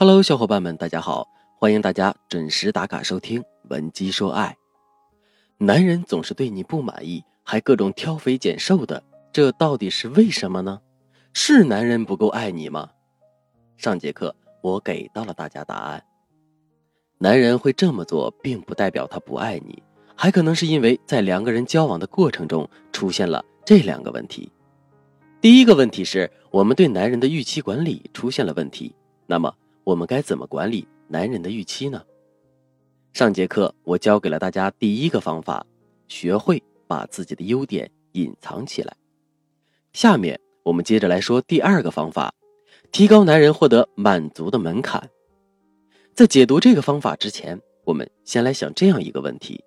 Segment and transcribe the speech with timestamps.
[0.00, 1.26] Hello，小伙伴们，大家好！
[1.56, 4.56] 欢迎大家准时打卡收听《文姬说爱》。
[5.64, 9.02] 男人总是对你不满意，还各种挑肥拣瘦的，
[9.32, 10.80] 这到底是为什么呢？
[11.32, 12.90] 是男人不够爱你吗？
[13.76, 14.32] 上节课
[14.62, 16.00] 我给到了大家答案。
[17.18, 19.82] 男人会这么做，并不代表他不爱你，
[20.14, 24.48] 还可能是因为在两个人交往的过程中出现了这两个问题。
[25.40, 28.94] 第一个问题是我们对男人的预期管理出现了问题。
[29.26, 29.52] 那么
[29.88, 32.04] 我们该怎么管理男人的预期呢？
[33.14, 35.66] 上节课我教给了大家第一个方法，
[36.08, 38.94] 学会把自己的优点隐藏起来。
[39.94, 42.34] 下面我们接着来说第二个方法，
[42.92, 45.08] 提高男人获得满足的门槛。
[46.12, 49.64] 在解读这个方法之前，我们先来想这样一个问题：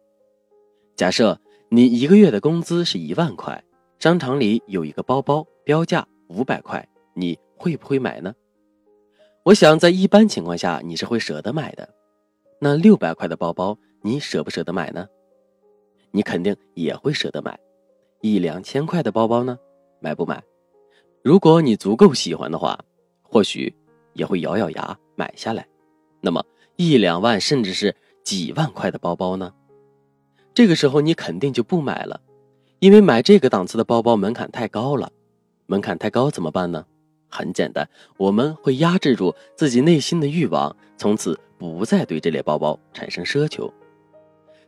[0.95, 3.63] 假设你一个月的工资是一万块，
[3.97, 8.31] 商场里有一个包包标价五百块，你会不会买呢？
[9.43, 11.89] 我想在一般情况下你是会舍得买的。
[12.59, 15.07] 那六百块的包包你舍不舍得买呢？
[16.11, 17.59] 你肯定也会舍得买。
[18.21, 19.57] 一两千块的包包呢，
[19.99, 20.43] 买不买？
[21.23, 22.79] 如果你足够喜欢的话，
[23.23, 23.73] 或许
[24.13, 25.67] 也会咬咬牙买下来。
[26.19, 26.45] 那么
[26.75, 29.51] 一两万甚至是几万块的包包呢？
[30.53, 32.21] 这个时候你肯定就不买了，
[32.77, 35.11] 因为买这个档次的包包门槛太高了。
[35.65, 36.85] 门槛太高怎么办呢？
[37.31, 37.87] 很简单，
[38.17, 43.73] 我们会压制住自己内心的欲望，从此不再对这类包包产生奢求。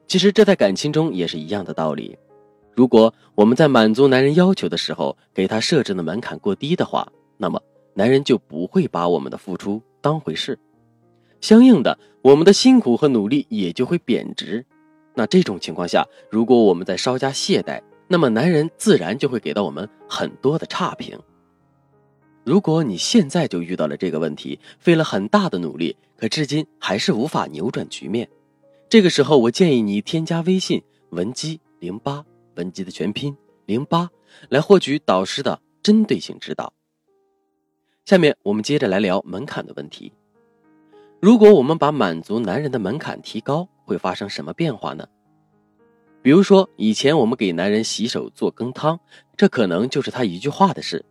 [0.07, 2.17] 其实这在感情中也是一样的道理。
[2.75, 7.61] 如果我们在满足男人要求的时候给他设置的门槛过低的话，那么
[7.93, 10.57] 男人就不会把我们的付出当回事。
[11.39, 14.65] 相应的，我们的辛苦和努力也就会贬值。
[15.13, 21.19] 那这种情况下，如果我们再稍加懈怠，那么男人自然就会给到我们很多的差评。
[22.43, 28.29] 如果你现在就遇到了这个问题，费了很大的努力，可至今还是无法扭转局面，
[28.89, 34.09] 这个时候我建议你添加微信文姬零八，文姬的全拼零八，
[34.49, 36.73] 来获取导师的针对性指导。
[38.03, 40.11] 下面我们接着来聊门槛的问题。
[41.21, 45.07] 如果我们把满足男人的门槛提高，会发生什么变化呢？
[46.21, 48.99] 比如说，以前我们给男人洗手做羹汤，
[49.37, 51.05] 这可能就是他一句话的事。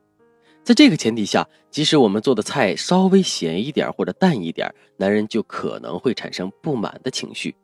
[0.65, 7.55] 在这个前提下，即使我们做的菜稍微咸一点或者淡一点，男人就可能会产生不满的情绪。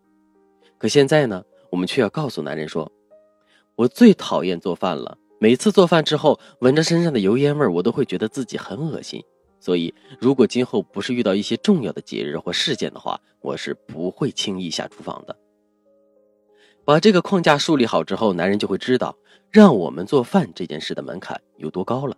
[0.79, 2.91] 可现在呢，我们却要告诉男人说
[3.77, 9.23] ：“我最讨厌做饭了，每次做饭之后闻着身上的油烟味，我都会觉得自己很恶心。”
[9.61, 15.37] 所以，如果今后不是遇到一些重要的节日或事件的话，我是不会轻易下厨房的。
[16.85, 19.17] 把这个框架树立好之后，男人就会知道
[19.51, 22.17] 让我们做饭这件事的门槛有多高了。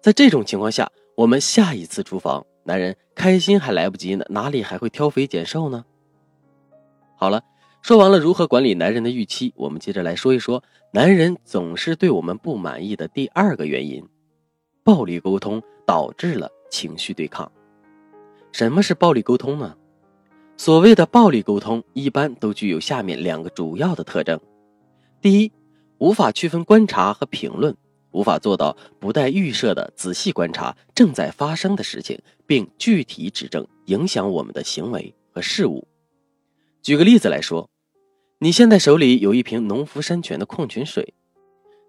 [0.00, 5.84] 在这种情况下，我们下一次厨房，男人开心还来不及呢，哪里还会挑肥拣瘦呢？
[7.16, 7.42] 好了，
[7.82, 10.62] 说完了如何管理男人的预期，我们接着来说一说
[10.92, 14.06] 男人总是对我们不满意的第二个原因：
[14.84, 15.62] 暴力沟通。
[15.86, 17.48] 导致了情绪对抗。
[18.50, 19.76] 什么是暴力沟通呢？
[20.56, 24.40] 所谓的暴力沟通，一般都具有下面两个主要的特征：
[25.20, 25.52] 第一，
[25.98, 27.76] 无法区分观察和评论，
[28.10, 35.86] 无法做到不带预设的仔细观察正在发生的事情，并具体指正影响我们的行为和事物。
[36.82, 37.68] 举个例子来说，
[38.38, 41.14] 你现在手里有一瓶农夫山泉的矿泉水，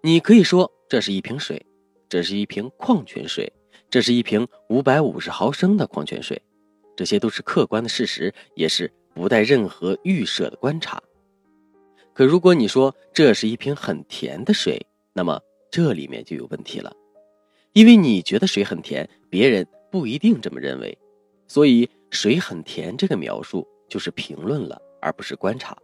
[0.02, 1.64] 你可以说这是一瓶水，
[2.08, 3.52] 这是一瓶矿泉水。
[3.90, 6.42] 这是一瓶五百五十毫升的矿泉水，
[6.94, 11.02] 这些都是客观的事实，也是不带任何预设的观察。
[12.12, 15.40] 可如果你说这是一瓶很甜的水，那么
[15.70, 16.92] 这里面就有问题了，
[17.72, 20.96] 因为你觉得水很甜，别人不一定这么认为，
[21.46, 25.76] 所以水很甜这个描述就是评论了，而不是观察。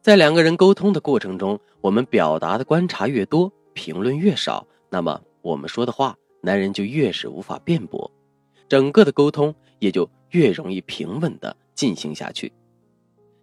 [0.00, 6.16] 在两个人沟通的过程中，我们表达的观察越多，评论越少，那么我们说的话。
[6.40, 8.08] 男人就越是无法辩驳，
[8.68, 12.52] 整个的沟通也就越容易平稳的进行下去。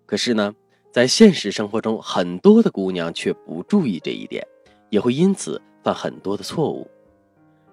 [0.06, 0.56] 可是呢，
[0.94, 4.48] 在现实生活中，很多的姑娘却不注意这一点，
[4.90, 6.90] 也会因此犯很多的错误。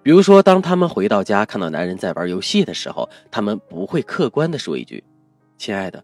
[0.01, 5.03] 比如说，当他们回到家看到男人在玩游戏的时候，他们不会客观的说一句
[5.57, 6.03] ：“亲爱的，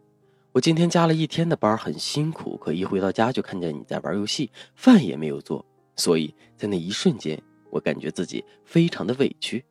[0.53, 5.65] 我今天加了一天的班，很辛苦，可一回到家就看见你在玩游戏，饭也没有做，
[5.95, 7.41] 所以在那一瞬间。”
[7.71, 9.63] 我感觉自己非常的委屈，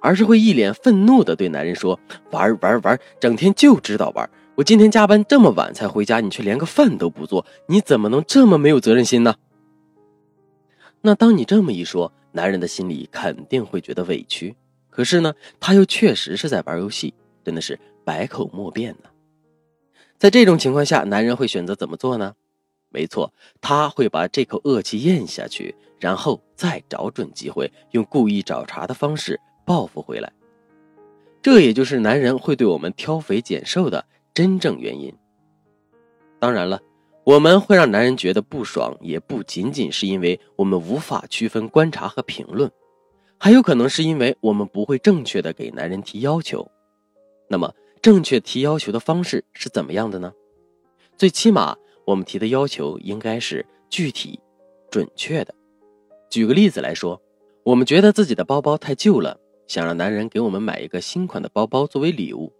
[0.00, 2.00] 而是会一脸愤怒的对男人说
[2.32, 4.26] ：“玩玩玩，整天就知道玩。
[4.54, 9.34] 我今天加班这么晚才回家，你却连个饭都不做，你怎么能这么没有责任心呢？”
[11.06, 14.56] 那当你这么一说，男人的心里肯定会觉得委屈。
[14.88, 17.12] 可是呢，他又确实是在玩游戏，
[17.44, 19.10] 真的是百口莫辩呢。
[20.16, 22.34] 在这种情况下，男人会选择怎么做呢？
[22.88, 23.30] 没错，
[23.60, 30.32] 他会把这口恶气咽下去，然后再找准机会，用故意找茬的方式报复回来。
[31.42, 34.02] 这也就是男人会对我们挑肥拣瘦的
[34.32, 35.14] 真正原因。
[36.38, 36.80] 当然了，
[37.24, 42.70] 我们会让男人觉得不爽，也不仅仅是因为我们无法区分观察和评论，
[43.38, 46.70] 还有可能是因为我们不会正确的给男人提要求。
[47.48, 50.32] 那么，正确提要求的方式是怎么样的呢？
[51.16, 51.76] 最起码。
[52.06, 54.38] 我们提的要求应该是具体、
[54.90, 55.54] 准确的。
[56.28, 57.18] 举个例子来说，
[57.62, 62.52] 我们觉得自己的包包太旧了，想让男人给我们买一个新款的包包作为礼物，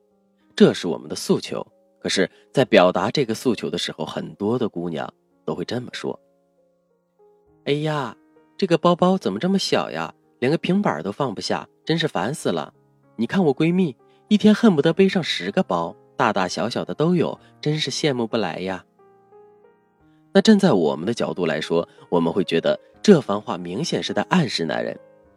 [0.57, 1.67] 这是我们的诉求。
[2.05, 5.11] 可是，在表达这个诉求的时候，很多的姑娘
[5.43, 6.21] 都会这么说
[7.65, 8.15] ：“哎呀，
[8.59, 10.15] 这个包包怎么这么小呀？
[10.39, 12.75] 连个平板都放不下，真是烦死了！
[13.17, 13.97] 你看我闺蜜
[14.29, 18.85] 一天恨不得背上十个包，大大小小的都有，真是羡慕不来呀。”
[20.35, 24.95] 那站在我们的角度来说，我们会觉得这番话明显是在暗示男人，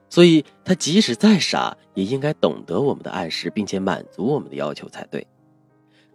[0.10, 5.26] 所以他即使再傻，也应该懂得我们的暗示，并且满足我们的要求才对。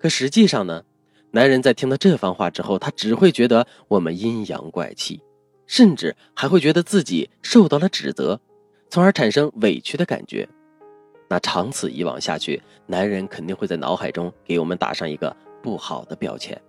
[0.02, 0.82] 可实际上呢，
[1.30, 5.22] 男人在听到这番话之后，他只会觉得我们阴阳怪气，
[5.68, 8.40] 甚至还会觉得自己受到了指责，
[8.90, 10.48] 从而产生委屈的感觉。
[11.28, 16.60] 那长此以往下去，男人肯定会在脑海中给我们打上一个不好的标签。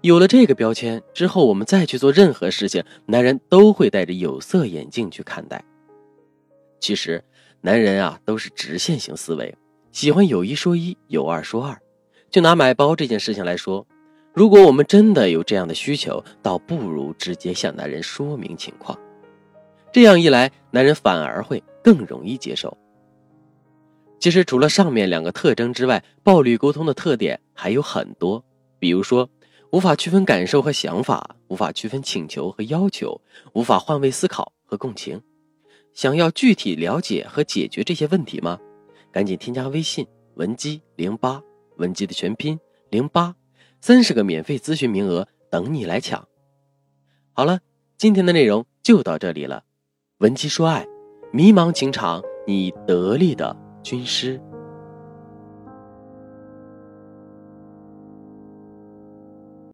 [0.00, 5.62] 有了这个标签之后，我们再去做任何事情，男人都会戴着有色眼镜去看待。
[6.80, 7.22] 其实，
[7.60, 9.54] 男人啊都是直线型思维，
[9.92, 11.78] 喜欢有一说一，有二说二。
[12.30, 13.86] 就拿买包这件事情来说，
[14.32, 18.98] 如果我们真的有这样的需求，倒不如直接向男人说明情况。
[19.92, 22.76] 这样一来，男人反而会更容易接受。
[24.18, 28.44] 其实，除了上面两个特征之外，暴力沟通的特点还有很多，
[28.78, 29.28] 比如说。
[29.72, 33.20] 无法区分感受和想法，无法区分请求和要求，
[33.52, 35.20] 无法换位思考和共情。
[35.92, 38.58] 想要具体了解和解决这些问题吗？
[39.10, 40.06] 赶紧添加微信
[40.36, 41.42] 文姬零八，
[41.76, 42.58] 文姬的全拼
[42.90, 43.34] 零八，
[43.80, 46.26] 三十个免费咨询名额等你来抢。
[47.32, 47.60] 好了，
[47.96, 49.64] 今天的内容就到这里了。
[50.18, 50.86] 文姬说爱，
[51.32, 54.40] 迷茫情场你得力的军师。